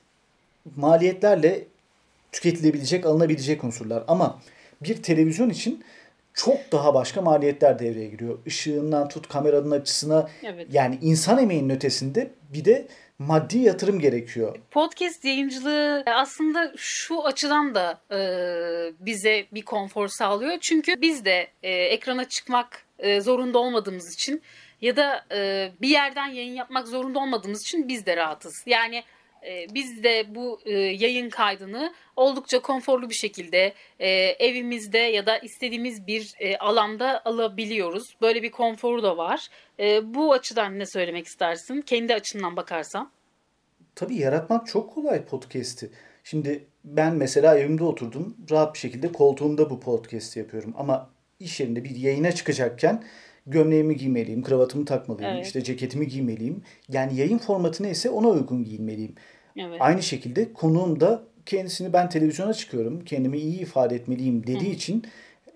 maliyetlerle 0.75 1.63
tüketilebilecek, 2.32 3.06
alınabilecek 3.06 3.63
unsurlar. 3.63 4.04
Ama 4.08 4.39
bir 4.82 5.04
televizyon 5.04 5.50
için 5.50 5.84
çok 6.34 6.58
daha 6.72 6.94
başka 6.94 7.22
maliyetler 7.22 7.80
devreye 7.80 8.08
giriyor. 8.10 8.38
Işığından 8.46 9.08
tut 9.08 9.27
kameranın 9.30 9.72
açısına 9.72 10.30
Evet. 10.44 10.68
yani 10.72 11.00
insan 11.01 11.38
emeğinin 11.38 11.70
ötesinde 11.70 12.32
bir 12.54 12.66
de 12.66 12.88
maddi 13.19 13.57
yatırım 13.57 14.00
gerekiyor. 14.00 14.57
Podcast 14.71 15.25
yayıncılığı 15.25 16.03
aslında 16.05 16.74
şu 16.77 17.25
açıdan 17.25 17.75
da 17.75 18.01
e, 18.12 18.19
bize 19.00 19.45
bir 19.53 19.62
konfor 19.62 20.07
sağlıyor. 20.07 20.57
Çünkü 20.62 21.01
biz 21.01 21.25
de 21.25 21.47
e, 21.63 21.71
ekrana 21.71 22.25
çıkmak 22.25 22.86
e, 23.00 23.21
zorunda 23.21 23.59
olmadığımız 23.59 24.13
için 24.13 24.41
ya 24.81 24.95
da 24.95 25.25
e, 25.31 25.71
bir 25.81 25.89
yerden 25.89 26.27
yayın 26.27 26.53
yapmak 26.53 26.88
zorunda 26.88 27.19
olmadığımız 27.19 27.62
için 27.62 27.88
biz 27.88 28.05
de 28.05 28.17
rahatız. 28.17 28.63
Yani 28.65 28.95
e, 28.95 29.03
biz 29.74 30.03
de 30.03 30.36
bu 30.36 30.60
e, 30.65 30.72
yayın 30.72 31.29
kaydını 31.29 31.94
oldukça 32.15 32.62
konforlu 32.62 33.10
bir 33.10 33.15
şekilde 33.15 33.74
e, 34.00 34.10
evimizde 34.20 34.98
ya 34.98 35.25
da 35.25 35.38
istediğimiz 35.38 36.08
bir 36.08 36.34
e, 36.39 36.58
alanda 36.58 37.25
alabiliyoruz. 37.25 38.15
Böyle 38.22 38.44
bir 38.44 38.51
konforu 38.51 39.03
da 39.03 39.17
var. 39.17 39.48
Bu 40.03 40.34
açıdan 40.34 40.79
ne 40.79 40.86
söylemek 40.86 41.27
istersin? 41.27 41.82
Kendi 41.82 42.13
açından 42.13 42.56
bakarsan. 42.56 43.12
Tabii 43.96 44.15
yaratmak 44.15 44.67
çok 44.67 44.94
kolay 44.94 45.25
podcast'i. 45.25 45.89
Şimdi 46.24 46.65
ben 46.84 47.15
mesela 47.15 47.58
evimde 47.58 47.84
oturdum. 47.84 48.38
Rahat 48.51 48.74
bir 48.74 48.79
şekilde 48.79 49.12
koltuğumda 49.12 49.70
bu 49.70 49.79
podcast'i 49.79 50.39
yapıyorum. 50.39 50.74
Ama 50.77 51.10
iş 51.39 51.60
yerinde 51.60 51.84
bir 51.84 51.96
yayına 51.96 52.32
çıkacakken 52.32 53.03
gömleğimi 53.48 53.98
giymeliyim, 53.98 54.44
kravatımı 54.44 54.86
takmalıyım, 54.86 55.32
Evet. 55.32 55.46
işte 55.46 55.63
ceketimi 55.63 56.08
giymeliyim. 56.08 56.62
Yani 56.89 57.16
yayın 57.16 57.38
formatı 57.38 57.84
neyse 57.84 58.10
ona 58.10 58.27
uygun 58.27 58.63
giyinmeliyim. 58.63 59.16
Evet. 59.58 59.77
Aynı 59.80 60.04
şekilde 60.04 60.54
konuğum 60.54 61.00
da 61.00 61.24
kendisini 61.46 61.94
ben 61.94 62.10
televizyona 62.10 62.54
çıkıyorum, 62.54 63.06
kendimi 63.06 63.38
iyi 63.38 63.60
ifade 63.60 63.96
etmeliyim 63.96 64.48
dediği 64.48 64.72
için 64.72 65.04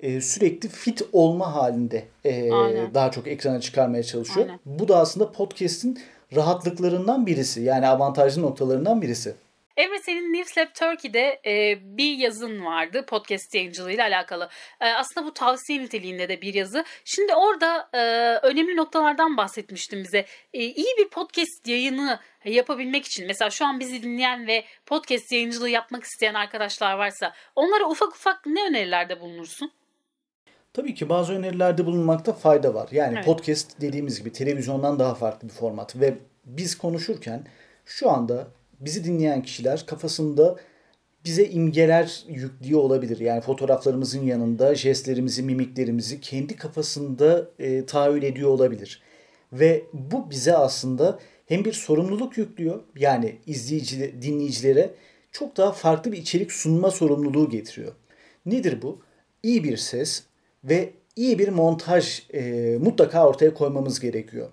e, 0.01 0.21
sürekli 0.21 0.69
fit 0.69 1.01
olma 1.13 1.55
halinde 1.55 2.03
e, 2.25 2.51
Aynen. 2.51 2.93
daha 2.93 3.11
çok 3.11 3.27
ekrana 3.27 3.61
çıkarmaya 3.61 4.03
çalışıyor. 4.03 4.45
Aynen. 4.45 4.59
Bu 4.65 4.87
da 4.87 4.97
aslında 4.97 5.31
podcast'in 5.31 5.99
rahatlıklarından 6.35 7.25
birisi. 7.25 7.61
Yani 7.61 7.87
avantajlı 7.87 8.41
noktalarından 8.41 9.01
birisi. 9.01 9.33
Emre 9.81 9.99
senin 9.99 10.33
Newslab 10.33 10.67
Turkey'de 10.73 11.41
e, 11.45 11.77
bir 11.97 12.17
yazın 12.17 12.65
vardı 12.65 13.05
podcast 13.05 13.55
yayıncılığıyla 13.55 14.03
alakalı. 14.03 14.49
E, 14.81 14.85
aslında 14.85 15.27
bu 15.27 15.33
tavsiye 15.33 15.81
niteliğinde 15.81 16.29
de 16.29 16.41
bir 16.41 16.53
yazı. 16.53 16.83
Şimdi 17.05 17.33
orada 17.35 17.89
e, 17.93 17.99
önemli 18.47 18.75
noktalardan 18.75 19.37
bahsetmiştin 19.37 20.03
bize. 20.03 20.25
E, 20.53 20.63
iyi 20.63 20.97
bir 20.97 21.09
podcast 21.09 21.67
yayını 21.67 22.19
yapabilmek 22.45 23.05
için 23.05 23.27
mesela 23.27 23.49
şu 23.49 23.65
an 23.65 23.79
bizi 23.79 24.03
dinleyen 24.03 24.47
ve 24.47 24.65
podcast 24.85 25.31
yayıncılığı 25.31 25.69
yapmak 25.69 26.03
isteyen 26.03 26.33
arkadaşlar 26.33 26.93
varsa 26.93 27.33
onlara 27.55 27.89
ufak 27.89 28.09
ufak 28.09 28.45
ne 28.45 28.67
önerilerde 28.67 29.19
bulunursun? 29.19 29.71
Tabii 30.73 30.93
ki 30.93 31.09
bazı 31.09 31.33
önerilerde 31.33 31.85
bulunmakta 31.85 32.33
fayda 32.33 32.73
var. 32.73 32.89
Yani 32.91 33.13
Evet. 33.15 33.25
podcast 33.25 33.81
dediğimiz 33.81 34.19
gibi 34.19 34.31
televizyondan 34.31 34.99
daha 34.99 35.15
farklı 35.15 35.47
bir 35.47 35.53
format 35.53 35.95
ve 35.95 36.17
biz 36.45 36.77
konuşurken 36.77 37.47
şu 37.85 38.09
anda 38.09 38.47
bizi 38.81 39.03
dinleyen 39.03 39.43
kişiler 39.43 39.85
kafasında 39.85 40.55
bize 41.25 41.45
imgeler 41.45 42.23
yüklüyor 42.27 42.79
olabilir. 42.79 43.19
Yani 43.19 43.41
fotoğraflarımızın 43.41 44.23
yanında 44.25 44.75
jestlerimizi, 44.75 45.43
mimiklerimizi 45.43 46.21
kendi 46.21 46.55
kafasında 46.55 47.49
e, 47.59 47.85
tahayyül 47.85 48.23
ediyor 48.23 48.49
olabilir. 48.49 49.01
Ve 49.53 49.83
bu 49.93 50.29
bize 50.29 50.57
aslında 50.57 51.19
hem 51.45 51.65
bir 51.65 51.73
sorumluluk 51.73 52.37
yüklüyor. 52.37 52.79
Yani 52.95 53.35
izleyici, 53.47 54.21
dinleyicilere 54.21 54.89
çok 55.31 55.57
daha 55.57 55.71
farklı 55.71 56.11
bir 56.11 56.17
içerik 56.17 56.51
sunma 56.51 56.91
sorumluluğu 56.91 57.49
getiriyor. 57.49 57.93
Nedir 58.45 58.81
bu? 58.81 59.01
İyi 59.43 59.63
bir 59.63 59.77
ses 59.77 60.23
ve 60.63 60.93
iyi 61.15 61.39
bir 61.39 61.49
montaj 61.49 62.23
e, 62.33 62.77
mutlaka 62.81 63.27
ortaya 63.27 63.53
koymamız 63.53 63.99
gerekiyor. 63.99 64.49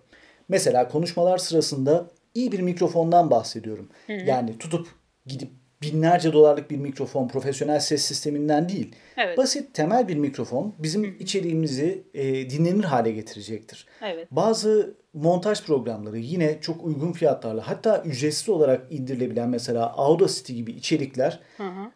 Mesela 0.48 0.88
konuşmalar 0.88 1.38
sırasında 1.38 2.10
iyi 2.34 2.52
bir 2.52 2.60
mikrofondan 2.60 3.30
bahsediyorum. 3.30 3.88
Yani 4.26 4.58
tutup 4.58 4.88
gidip 5.26 5.50
binlerce 5.82 6.32
dolarlık 6.32 6.70
bir 6.70 6.76
mikrofon, 6.76 7.28
profesyonel 7.28 7.80
ses 7.80 8.02
sisteminden 8.02 8.68
değil. 8.68 8.94
Evet. 9.16 9.38
Basit, 9.38 9.74
temel 9.74 10.08
bir 10.08 10.16
mikrofon 10.16 10.74
bizim 10.78 11.16
içeriğimizi 11.20 12.02
e, 12.14 12.50
dinlenir 12.50 12.84
hale 12.84 13.10
getirecektir. 13.10 13.86
Evet. 14.02 14.28
Bazı 14.30 14.94
montaj 15.14 15.62
programları 15.62 16.18
yine 16.18 16.60
çok 16.60 16.84
uygun 16.84 17.12
fiyatlarla 17.12 17.68
hatta 17.68 18.02
ücretsiz 18.02 18.48
olarak 18.48 18.92
indirilebilen 18.92 19.48
mesela 19.48 19.92
Audacity 19.96 20.52
gibi 20.52 20.72
içerikler 20.72 21.40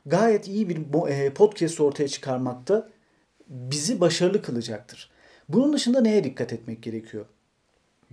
gayet 0.07 0.49
iyi 0.49 0.69
bir 0.69 1.09
e, 1.09 1.31
podcast 1.31 1.81
ortaya 1.81 2.09
çıkarmakta 2.09 2.89
bizi 3.49 4.01
başarılı 4.01 4.43
kılacaktır. 4.43 5.11
Bunun 5.49 5.73
dışında 5.73 6.01
neye 6.01 6.25
dikkat 6.25 6.53
etmek 6.53 6.83
gerekiyor? 6.83 7.27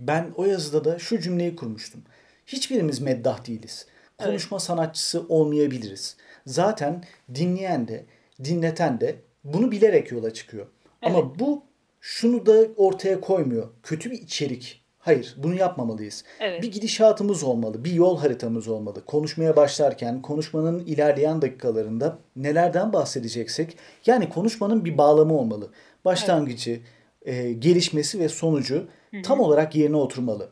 Ben 0.00 0.32
o 0.36 0.44
yazıda 0.44 0.84
da 0.84 0.98
şu 0.98 1.20
cümleyi 1.20 1.56
kurmuştum. 1.56 2.02
Hiçbirimiz 2.46 3.00
meddah 3.00 3.46
değiliz. 3.46 3.86
Konuşma 4.18 4.60
sanatçısı 4.60 5.24
olmayabiliriz. 5.28 6.16
Zaten 6.46 7.04
dinleyen 7.34 7.88
de, 7.88 8.04
dinleten 8.44 9.00
de 9.00 9.16
bunu 9.44 9.70
bilerek 9.70 10.12
yola 10.12 10.32
çıkıyor. 10.34 10.66
Ama 11.02 11.38
bu 11.38 11.62
şunu 12.00 12.46
da 12.46 12.66
ortaya 12.76 13.20
koymuyor. 13.20 13.68
Kötü 13.82 14.10
bir 14.10 14.22
içerik. 14.22 14.80
Hayır, 14.98 15.34
bunu 15.36 15.54
yapmamalıyız. 15.54 16.24
Evet. 16.40 16.62
Bir 16.62 16.72
gidişatımız 16.72 17.44
olmalı, 17.44 17.84
bir 17.84 17.92
yol 17.92 18.18
haritamız 18.18 18.68
olmalı. 18.68 19.04
Konuşmaya 19.04 19.56
başlarken, 19.56 20.22
konuşmanın 20.22 20.78
ilerleyen 20.78 21.42
dakikalarında 21.42 22.18
nelerden 22.36 22.92
bahsedeceksek, 22.92 23.76
yani 24.06 24.28
konuşmanın 24.28 24.84
bir 24.84 24.98
bağlamı 24.98 25.38
olmalı. 25.38 25.70
Başlangıcı, 26.04 26.80
e, 27.22 27.52
gelişmesi 27.52 28.20
ve 28.20 28.28
sonucu 28.28 28.88
tam 29.24 29.40
olarak 29.40 29.74
yerine 29.76 29.96
oturmalı. 29.96 30.50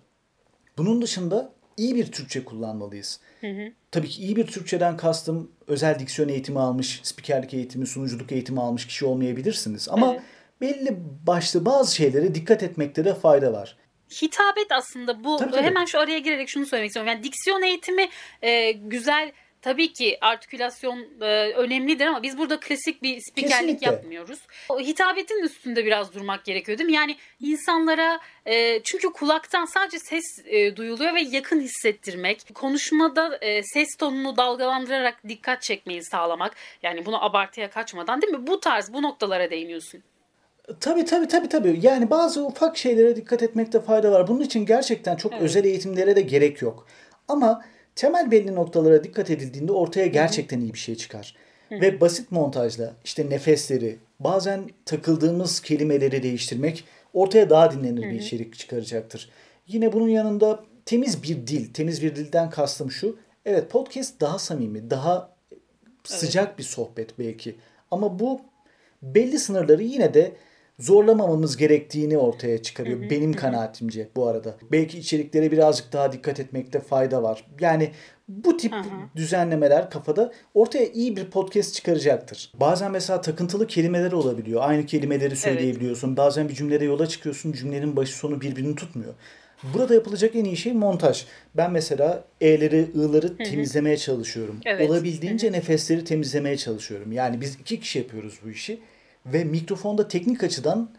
Bunun 0.79 1.03
dışında 1.03 1.53
iyi 1.77 1.95
bir 1.95 2.12
Türkçe 2.12 2.45
kullanmalıyız. 2.45 3.21
Tabii 3.91 4.09
ki 4.09 4.23
iyi 4.23 4.37
bir 4.37 4.47
Türkçeden 4.47 4.97
kastım 4.97 5.50
özel 5.67 5.99
diksiyon 5.99 6.29
eğitimi 6.29 6.59
almış, 6.61 7.00
spikerlik 7.03 7.55
eğitimi, 7.55 7.87
sunuculuk 7.87 8.33
eğitimi 8.33 8.61
almış 8.61 8.87
kişi 8.87 9.07
olmayabilirsiniz. 9.07 9.88
Ama 9.88 10.12
Evet. 10.12 10.23
belli 10.61 10.97
başlı 11.27 11.65
bazı 11.65 11.95
şeylere 11.97 12.35
dikkat 12.35 12.62
etmekte 12.62 13.05
de 13.05 13.15
fayda 13.15 13.53
var. 13.53 13.77
hitabet 14.23 14.73
aslında 14.73 15.25
bu 15.25 15.37
Tabii, 15.37 15.50
tabii. 15.50 15.62
hemen 15.62 15.85
şu 15.85 16.00
araya 16.00 16.19
girerek 16.19 16.49
şunu 16.49 16.67
söylemek 16.67 16.88
istiyorum. 16.88 17.12
Yani 17.12 17.25
diksiyon 17.25 17.62
eğitimi 17.62 18.09
e, 18.43 18.73
güzel 18.73 19.33
tabii 19.62 19.93
ki 19.93 20.19
artikülasyon 20.21 21.07
e, 21.21 21.53
önemlidir 21.53 22.07
ama 22.07 22.23
biz 22.23 22.38
burada 22.38 22.61
klasik 22.61 23.03
bir 23.03 23.21
spikerlik 23.21 23.50
Kesinlikle. 23.53 23.87
yapmıyoruz. 23.87 24.38
O 24.69 24.81
hitabetin 24.81 25.43
üstünde 25.43 25.85
biraz 25.85 26.15
durmak 26.15 26.45
gerekiyor 26.45 26.79
değil 26.79 26.91
mi? 26.91 26.97
Yani 26.97 27.17
insanlara 27.41 28.21
e, 28.47 28.83
çünkü 28.83 29.12
kulaktan 29.12 29.65
sadece 29.65 29.99
ses 29.99 30.25
e, 30.47 30.77
duyuluyor 30.77 31.15
ve 31.15 31.21
yakın 31.21 31.61
hissettirmek, 31.61 32.55
konuşmada 32.55 33.37
e, 33.37 33.62
ses 33.62 33.97
tonunu 33.97 34.37
dalgalandırarak 34.37 35.29
dikkat 35.29 35.62
çekmeyi 35.62 36.05
sağlamak. 36.05 36.55
Yani 36.83 37.07
bunu 37.07 37.25
abartıya 37.25 37.71
kaçmadan 37.71 38.23
değil 38.23 38.33
mi? 38.33 38.47
Bu 38.47 38.61
tarz 38.61 38.93
bu 38.93 39.03
noktalara 39.03 39.50
değiniyorsun. 39.50 40.03
Tabii 40.81 41.05
tabii 41.05 41.29
tabii 41.29 41.49
tabii. 41.49 41.79
Yani 41.83 42.11
bazı 42.11 42.47
ufak 42.47 42.77
şeylere 42.77 43.17
dikkat 43.17 43.43
etmekte 43.43 43.81
fayda 43.81 44.12
var. 44.12 44.29
Bunun 44.29 44.41
için 44.41 44.67
gerçekten 44.67 45.17
çok 45.17 45.33
özel 45.33 45.65
eğitimlere 45.65 46.17
de 46.17 46.21
gerek 46.21 46.62
yok. 46.62 46.87
Ama 47.29 47.65
temel 47.99 48.31
belli 48.31 48.55
noktalara 48.55 49.05
dikkat 49.05 49.31
edildiğinde 49.31 49.73
ortaya 49.73 50.07
gerçekten 50.07 50.61
iyi 50.61 50.75
bir 50.75 50.78
şey 50.78 50.95
çıkar. 50.95 51.37
Ve 51.71 52.00
basit 52.00 52.33
montajla 52.33 52.95
işte 53.05 53.31
nefesleri, 53.31 53.99
bazen 54.21 54.71
takıldığımız 54.85 55.61
kelimeleri 55.61 56.23
değiştirmek 56.23 56.85
ortaya 57.14 57.50
daha 57.50 57.73
dinlenir 57.73 58.02
bir 58.02 58.21
içerik 58.21 58.55
çıkaracaktır. 58.59 59.31
Yine 59.67 59.93
bunun 59.93 60.09
yanında 60.09 60.64
temiz 60.87 61.23
bir 61.23 61.47
dil, 61.47 61.73
temiz 61.73 62.02
bir 62.02 62.17
dilden 62.17 62.50
kastım 62.50 62.90
şu. 62.90 63.17
Evet 63.45 63.71
podcast 63.71 64.21
daha 64.21 64.38
samimi, 64.38 64.90
daha 64.90 65.33
sıcak 66.05 66.59
bir 66.59 66.64
sohbet 66.64 67.19
belki. 67.19 67.57
Ama 67.90 68.19
bu 68.19 68.40
belli 69.02 69.38
sınırları 69.38 69.83
yine 69.83 70.14
de 70.14 70.33
zorlamamamız 70.79 71.57
gerektiğini 71.57 72.19
ortaya 72.19 72.63
çıkarıyor. 72.63 73.11
Benim 73.11 73.33
kanaatimce 73.33 74.09
bu 74.17 74.27
arada. 74.27 74.57
Belki 74.73 74.99
içeriklere 74.99 75.53
birazcık 75.53 75.93
daha 75.93 76.13
dikkat 76.13 76.41
etmekte 76.41 76.81
fayda 76.81 77.23
var. 77.23 77.45
Yani 77.61 77.91
bu 78.29 78.57
tip 78.57 78.75
düzenlemeler 79.17 79.91
kafada 79.91 80.33
ortaya 80.55 80.87
iyi 80.87 81.17
bir 81.17 81.25
podcast 81.25 81.75
çıkaracaktır. 81.75 82.53
Bazen 82.61 82.91
mesela 82.91 83.21
takıntılı 83.21 83.67
kelimeler 83.67 84.13
olabiliyor. 84.13 84.61
Aynı 84.65 84.87
kelimeleri 84.87 85.37
söyleyebiliyorsun. 85.37 86.17
Bazen 86.17 86.49
bir 86.49 86.55
cümlede 86.55 86.85
yola 86.85 87.07
çıkıyorsun. 87.07 87.53
Cümlenin 87.53 87.97
başı 87.97 88.17
sonu 88.17 88.41
birbirini 88.41 88.75
tutmuyor. 88.75 89.15
Burada 89.75 89.95
yapılacak 89.95 90.37
en 90.37 90.45
iyi 90.45 90.57
şey 90.57 90.73
montaj. 90.73 91.25
Ben 91.57 91.73
mesela 91.73 92.25
E'leri, 92.41 92.91
I'ları 92.95 93.37
temizlemeye 93.37 93.97
çalışıyorum. 93.97 94.61
Evet. 94.67 94.91
Olabildiğince 94.91 95.53
nefesleri 95.53 96.05
temizlemeye 96.05 96.57
çalışıyorum. 96.57 97.13
Yani 97.13 97.41
biz 97.41 97.55
iki 97.55 97.81
kişi 97.81 97.99
yapıyoruz 97.99 98.39
bu 98.45 98.51
işi. 98.51 98.81
Ve 99.27 99.45
mikrofonda 99.45 100.09
teknik 100.09 100.43
açıdan 100.43 100.91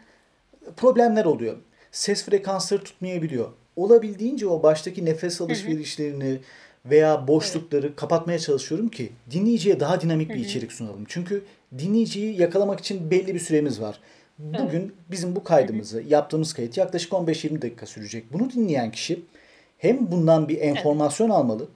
problemler 0.76 1.24
oluyor. 1.24 1.56
Ses 1.92 2.24
frekansları 2.24 2.84
tutmayabiliyor. 2.84 3.48
Olabildiğince 3.76 4.46
o 4.46 4.62
baştaki 4.62 5.04
nefes 5.04 5.40
alışverişlerini 5.40 6.38
veya 6.86 7.28
boşlukları 7.28 7.96
kapatmaya 7.96 8.38
çalışıyorum 8.38 8.88
ki 8.88 9.12
dinleyiciye 9.30 9.80
daha 9.80 10.00
dinamik 10.00 10.28
bir 10.28 10.34
içerik 10.34 10.72
sunalım. 10.72 11.04
Çünkü 11.08 11.44
dinleyiciyi 11.78 12.40
yakalamak 12.40 12.80
için 12.80 13.10
belli 13.10 13.34
bir 13.34 13.40
süremiz 13.40 13.80
var. 13.80 14.00
Bugün 14.38 14.92
bizim 15.10 15.36
bu 15.36 15.44
kaydımızı, 15.44 16.02
yaptığımız 16.08 16.52
kayıt 16.52 16.76
yaklaşık 16.76 17.12
15-20 17.12 17.62
dakika 17.62 17.86
sürecek. 17.86 18.32
Bunu 18.32 18.50
dinleyen 18.50 18.92
kişi 18.92 19.22
hem 19.78 20.10
bundan 20.12 20.48
bir 20.48 20.60
enformasyon 20.60 21.30
almalı, 21.30 21.68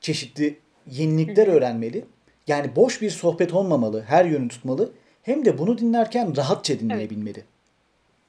çeşitli 0.00 0.58
yenilikler 0.90 1.46
öğrenmeli. 1.46 2.04
Yani 2.46 2.76
boş 2.76 3.02
bir 3.02 3.10
sohbet 3.10 3.54
olmamalı, 3.54 4.02
her 4.02 4.24
yönü 4.24 4.48
tutmalı. 4.48 4.92
Hem 5.26 5.44
de 5.44 5.58
bunu 5.58 5.78
dinlerken 5.78 6.36
rahatça 6.36 6.78
dinleyebilmeli. 6.80 7.44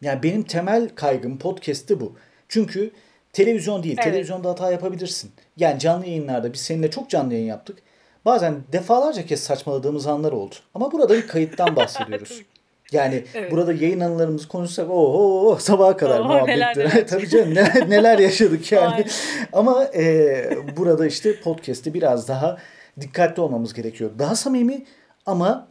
Yani 0.01 0.23
benim 0.23 0.43
temel 0.43 0.89
kaygım 0.95 1.37
podcast'te 1.39 1.99
bu. 1.99 2.13
Çünkü 2.47 2.91
televizyon 3.33 3.83
değil, 3.83 3.95
Evet. 3.99 4.11
televizyonda 4.13 4.49
hata 4.49 4.71
yapabilirsin. 4.71 5.31
Yani 5.57 5.79
canlı 5.79 6.05
yayınlarda 6.05 6.53
biz 6.53 6.59
seninle 6.61 6.91
çok 6.91 7.09
canlı 7.09 7.33
yayın 7.33 7.45
yaptık. 7.47 7.77
Bazen 8.25 8.55
defalarca 8.71 9.25
kez 9.25 9.39
saçmaladığımız 9.43 10.07
anlar 10.07 10.31
oldu. 10.31 10.55
Ama 10.75 10.91
burada 10.91 11.13
bir 11.13 11.27
kayıttan 11.27 11.75
bahsediyoruz. 11.75 12.41
Yani 12.91 13.23
Evet. 13.33 13.51
burada 13.51 13.73
yayın 13.73 13.99
anılarımızı 13.99 14.47
konuşsak 14.47 14.89
oho 14.89 15.57
sabaha 15.59 15.97
kadar 15.97 16.19
Oho, 16.19 16.27
muhabbetler. 16.27 16.77
neler. 16.77 17.07
Tabii 17.07 17.29
canım 17.29 17.49
neler, 17.55 17.89
neler 17.89 18.19
yaşadık 18.19 18.71
yani. 18.71 18.93
Aynen. 18.93 19.07
Ama 19.53 19.85
e, 19.85 20.49
burada 20.77 21.05
işte 21.07 21.39
podcast'te 21.41 21.93
biraz 21.93 22.27
daha 22.27 22.57
dikkatli 23.01 23.41
olmamız 23.41 23.73
gerekiyor. 23.73 24.11
Daha 24.19 24.35
samimi 24.35 24.85
ama 25.25 25.67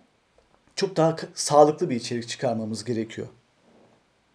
çok 0.77 0.97
daha 0.97 1.17
sağlıklı 1.35 1.91
bir 1.91 1.97
içerik 1.97 2.29
çıkarmamız 2.29 2.85
gerekiyor. 2.85 3.29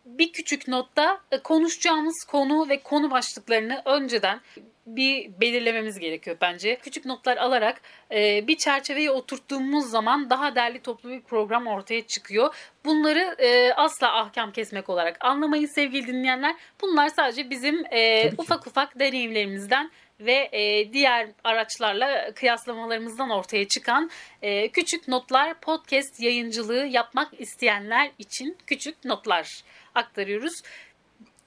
bir 0.06 0.34
küçük 0.34 0.68
notta 0.68 1.22
e, 1.32 1.38
konuşacağımız 1.38 2.24
konu 2.24 2.70
ve 2.70 2.84
konu 2.84 3.12
başlıklarını 3.12 3.82
önceden 3.86 4.42
bir 4.86 5.32
belirlememiz 5.42 6.00
gerekiyor 6.00 6.38
bence. 6.42 6.80
Küçük 6.84 7.06
notlar 7.06 7.38
alarak 7.38 7.82
e, 8.12 8.48
bir 8.48 8.58
çerçeveye 8.58 9.12
oturttuğumuz 9.12 9.90
zaman 9.90 10.30
daha 10.30 10.56
derli 10.56 10.80
toplu 10.80 11.10
bir 11.10 11.22
program 11.22 11.68
ortaya 11.68 12.08
çıkıyor. 12.08 12.56
Bunları 12.86 13.36
e, 13.40 13.74
asla 13.74 14.20
ahkam 14.20 14.52
kesmek 14.52 14.90
olarak 14.90 15.26
anlamayın 15.26 15.66
sevgili 15.66 16.08
dinleyenler. 16.08 16.56
Bunlar 16.82 17.10
sadece 17.10 17.50
bizim 17.50 17.86
e, 17.92 18.32
ufak 18.38 18.68
ufak 18.68 19.00
deneyimlerimizden 19.00 19.92
ve 20.26 20.50
e, 20.52 20.94
diğer 20.94 21.28
araçlarla 21.44 22.34
kıyaslamalarımızdan 22.36 23.30
ortaya 23.30 23.68
çıkan 23.68 24.10
e, 24.42 24.70
küçük 24.70 25.08
notlar 25.08 25.60
podcast 25.60 26.20
yayıncılığı 26.20 26.86
yapmak 26.86 27.42
isteyenler 27.42 28.12
için 28.20 28.58
küçük 28.68 29.06
notlar 29.06 29.64
aktarıyoruz. 29.96 30.62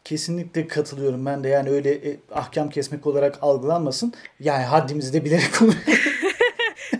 Kesinlikle 0.04 0.68
katılıyorum 0.68 1.26
ben 1.26 1.44
de 1.44 1.48
yani 1.48 1.70
öyle 1.70 1.90
e, 1.90 2.16
ahkam 2.32 2.70
kesmek 2.70 3.06
olarak 3.06 3.38
algılanmasın. 3.42 4.12
Yani 4.40 4.64
haddimizi 4.64 5.12
de 5.12 5.24
bilerek 5.24 5.54
konuşuyoruz. 5.58 6.04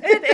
Evet 0.02 0.24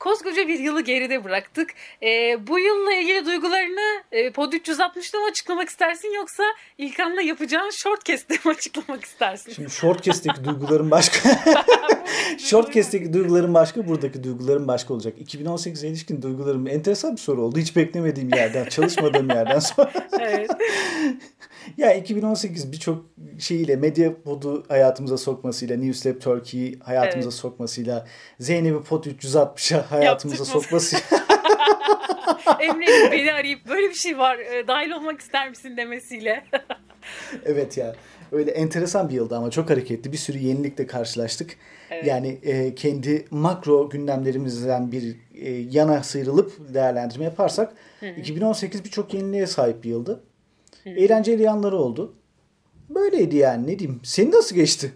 koskoca 0.00 0.48
bir 0.48 0.58
yılı 0.58 0.80
geride 0.80 1.24
bıraktık. 1.24 1.70
E, 2.02 2.38
bu 2.46 2.58
yılla 2.58 2.94
ilgili 2.94 3.26
duygularını 3.26 4.02
e, 4.12 4.30
Pod 4.30 4.52
360'da 4.52 5.18
mı 5.18 5.26
açıklamak 5.30 5.68
istersin 5.68 6.14
yoksa 6.16 6.42
İlkan'la 6.78 7.22
yapacağın 7.22 7.70
shortcast'te 7.70 8.34
mi 8.34 8.40
açıklamak 8.56 9.04
istersin? 9.04 9.52
Şimdi 9.52 9.70
Shortcast'teki 9.70 10.44
duygularım 10.44 10.90
başka. 10.90 11.30
Shortcast'teki 12.38 13.12
duygularım 13.12 13.54
başka, 13.54 13.88
buradaki 13.88 14.24
duygularım 14.24 14.68
başka 14.68 14.94
olacak. 14.94 15.14
2018'e 15.18 15.88
ilişkin 15.88 16.22
duygularım 16.22 16.66
enteresan 16.66 17.12
bir 17.12 17.20
soru 17.20 17.42
oldu. 17.42 17.58
Hiç 17.58 17.76
beklemediğim 17.76 18.34
yerden, 18.34 18.64
çalışmadığım 18.64 19.28
yerden 19.34 19.58
sonra. 19.58 19.92
Evet. 20.20 20.50
Ya 21.76 21.94
2018 21.94 22.72
birçok 22.72 23.04
şeyiyle 23.38 23.76
Medyapod'u 23.76 24.64
hayatımıza 24.68 25.18
sokmasıyla, 25.18 25.76
Newslab 25.76 26.20
Turkey'yi 26.20 26.78
hayatımıza 26.78 27.28
Evet. 27.28 27.38
sokmasıyla, 27.38 28.06
Zeynep'i 28.38 28.82
Pod 28.82 29.04
360'a 29.04 29.89
hayatımıza 29.90 30.44
sokmasıyla. 30.44 31.04
Emre'nin 32.60 33.12
beni 33.12 33.32
arayıp 33.32 33.68
böyle 33.68 33.88
bir 33.88 33.94
şey 33.94 34.18
var 34.18 34.38
e, 34.38 34.66
dahil 34.68 34.90
olmak 34.90 35.20
ister 35.20 35.48
misin 35.48 35.76
demesiyle. 35.76 36.44
evet 37.44 37.76
ya. 37.76 37.94
Öyle 38.32 38.50
enteresan 38.50 39.08
bir 39.08 39.14
yıldı 39.14 39.36
ama 39.36 39.50
çok 39.50 39.70
hareketli. 39.70 40.12
Bir 40.12 40.16
sürü 40.16 40.38
yenilikle 40.38 40.86
karşılaştık. 40.86 41.56
Evet. 41.90 42.06
Yani 42.06 42.38
e, 42.42 42.74
kendi 42.74 43.24
makro 43.30 43.90
gündemlerimizden 43.90 44.92
bir 44.92 45.16
e, 45.34 45.50
yana 45.50 46.02
sıyrılıp 46.02 46.74
değerlendirme 46.74 47.24
yaparsak 47.24 47.72
2018 48.16 48.84
birçok 48.84 49.14
yeniliğe 49.14 49.46
sahip 49.46 49.84
bir 49.84 49.88
yıldı. 49.88 50.24
Eğlenceli 50.86 51.42
yanları 51.42 51.76
oldu. 51.76 52.14
Böyleydi 52.88 53.36
yani 53.36 53.66
ne 53.66 53.78
diyeyim. 53.78 54.00
Senin 54.04 54.32
nasıl 54.32 54.56
geçti? 54.56 54.92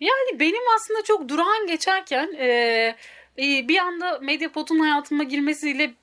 Yani 0.00 0.40
benim 0.40 0.62
aslında 0.76 1.02
çok 1.04 1.28
durağan 1.28 1.66
geçerken 1.66 2.32
e, 2.38 2.96
bir 3.38 3.78
anda 3.78 4.18
Medyapod'un 4.18 4.78
hayatıma 4.78 5.24
girmesiyle 5.24 5.94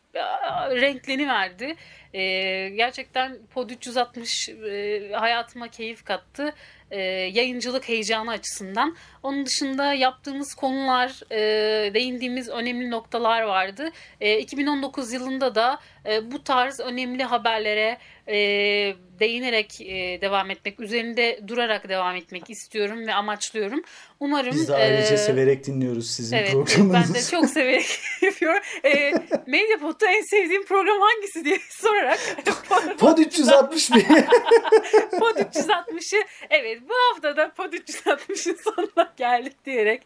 renkleni 0.81 1.27
verdi. 1.27 1.75
E, 2.13 2.21
gerçekten 2.69 3.37
Pod 3.53 3.69
360 3.69 4.49
e, 4.49 5.11
hayatıma 5.13 5.67
keyif 5.67 6.05
kattı. 6.05 6.53
E, 6.91 6.99
yayıncılık 7.33 7.89
heyecanı 7.89 8.31
açısından. 8.31 8.95
Onun 9.23 9.45
dışında 9.45 9.93
yaptığımız 9.93 10.53
konular, 10.53 11.21
e, 11.31 11.93
değindiğimiz 11.93 12.49
önemli 12.49 12.91
noktalar 12.91 13.41
vardı. 13.41 13.89
E, 14.21 14.39
2019 14.39 15.13
yılında 15.13 15.55
da 15.55 15.79
e, 16.05 16.31
bu 16.31 16.43
tarz 16.43 16.79
önemli 16.79 17.23
haberlere 17.23 17.97
e, 18.27 18.35
değinerek 19.19 19.81
e, 19.81 20.21
devam 20.21 20.49
etmek, 20.51 20.79
üzerinde 20.79 21.39
durarak 21.47 21.89
devam 21.89 22.15
etmek 22.15 22.49
istiyorum 22.49 23.07
ve 23.07 23.13
amaçlıyorum. 23.13 23.83
Umarım 24.19 24.51
Biz 24.51 24.67
de 24.67 24.75
ayrıca 24.75 25.13
e, 25.13 25.17
severek 25.17 25.65
dinliyoruz 25.65 26.11
sizin 26.11 26.37
Evet, 26.37 26.51
programınızı. 26.51 26.93
ben 26.93 27.13
de 27.13 27.21
çok 27.31 27.49
severek 27.49 27.99
yapıyorum. 28.21 28.61
E, 28.85 29.13
Medyapod'da 29.47 30.11
en 30.11 30.21
sevdiğim 30.21 30.65
program 30.65 31.01
hangisi 31.01 31.45
diye 31.45 31.59
sorarak 31.69 32.02
Pod 32.99 33.17
361. 33.17 34.05
Pod 35.19 35.37
360'ı 35.37 36.23
evet 36.49 36.81
bu 36.89 36.93
hafta 37.09 37.37
da 37.37 37.51
Pod 37.53 37.73
360'ın 37.73 38.57
sonuna 38.63 39.13
geldik 39.17 39.65
diyerek 39.65 40.01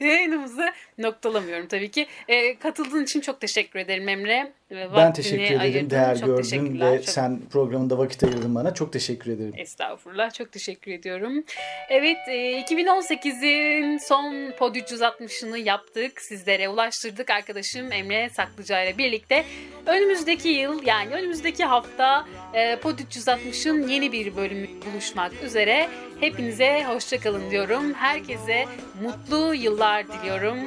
yayınımızı 0.00 0.72
noktalamıyorum 0.98 1.66
tabii 1.66 1.90
ki. 1.90 2.06
E, 2.28 2.58
katıldığın 2.58 3.02
için 3.02 3.20
çok 3.20 3.40
teşekkür 3.40 3.78
ederim 3.78 4.08
Emre. 4.08 4.52
E, 4.70 4.94
ben 4.96 5.12
teşekkür 5.12 5.42
ederim. 5.42 5.60
ayırdın. 5.60 5.90
Değer 5.90 6.18
Çok 6.18 6.26
gördün 6.26 6.80
ve 6.80 6.96
Çok 6.96 7.08
sen 7.08 7.40
programında 7.52 7.98
vakit 7.98 8.24
ayırdın 8.24 8.54
bana. 8.54 8.74
Çok 8.74 8.92
teşekkür 8.92 9.30
ederim. 9.30 9.52
Estağfurullah. 9.56 10.32
Çok 10.32 10.52
teşekkür 10.52 10.92
ediyorum. 10.92 11.44
Evet, 11.90 12.16
e, 12.28 12.60
2018'in 12.60 13.98
son 13.98 14.52
Pod 14.58 14.74
360'ını 14.74 15.58
yaptık. 15.58 16.20
Sizlere 16.20 16.68
ulaştırdık 16.68 17.30
arkadaşım 17.30 17.92
Emre 17.92 18.30
Saklıca 18.30 18.82
ile 18.82 18.98
birlikte. 18.98 19.44
Önümüzdeki 19.86 20.48
yıl 20.48 20.82
yani 20.86 21.14
önümüzdeki 21.14 21.64
hafta 21.64 22.26
e, 22.54 22.76
Pod 22.76 22.98
360'ın 22.98 23.88
yeni 23.88 24.12
bir 24.12 24.36
bölümü 24.36 24.66
buluşmak 24.92 25.32
üzere. 25.42 25.88
Hepinize 26.20 26.84
hoşçakalın 26.84 27.50
diyorum. 27.50 27.94
Herkese 27.94 28.64
mutlu 29.02 29.54
yıllar 29.54 30.08
diliyorum. 30.08 30.58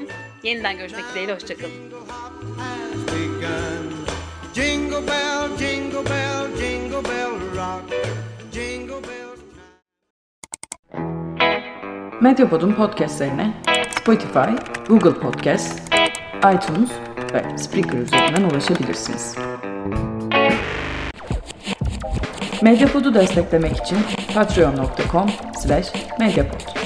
Yeniden 0.44 0.78
görüşmek 0.78 1.04
dileğiyle 1.12 1.34
hoşçakalın. 1.34 1.72
Jingle 4.56 5.08
bell, 5.08 5.58
jingle 5.60 6.06
bell, 6.06 6.58
jingle 6.60 7.04
bell 7.04 7.32
rock. 7.56 7.94
Jingle 8.54 8.94
bells. 8.94 9.40
Medyapod'un 12.22 12.74
podcastlerine 12.74 13.54
Spotify, 14.02 14.50
Google 14.88 15.14
Podcast, 15.14 15.94
iTunes 16.38 16.90
ve 17.34 17.58
Spreaker 17.58 17.98
üzerinden 17.98 18.44
ulaşabilirsiniz. 18.44 19.36
Medyapod'u 22.62 23.14
desteklemek 23.14 23.78
için 23.78 23.98
patreon.com 24.34 25.30
slash 25.62 25.94
medyapod. 26.20 26.79